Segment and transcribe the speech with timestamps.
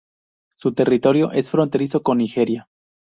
[0.55, 2.67] Su territorio es fronterizo con Nigeria.